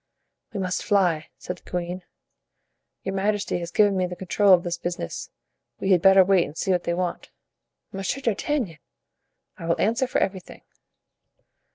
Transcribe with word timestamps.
"We 0.51 0.59
must 0.59 0.83
fly," 0.83 1.27
said 1.37 1.59
the 1.59 1.69
queen. 1.69 2.01
"Your 3.03 3.13
majesty 3.13 3.59
has 3.59 3.69
given 3.69 3.95
me 3.95 4.07
the 4.07 4.15
control 4.15 4.51
of 4.51 4.63
this 4.63 4.79
business; 4.79 5.29
we 5.79 5.91
had 5.91 6.01
better 6.01 6.25
wait 6.25 6.43
and 6.43 6.57
see 6.57 6.71
what 6.71 6.85
they 6.85 6.93
want." 6.95 7.29
"Monsieur 7.91 8.19
d'Artagnan!" 8.23 8.79
"I 9.59 9.67
will 9.67 9.79
answer 9.79 10.07
for 10.07 10.17
everything." 10.17 10.63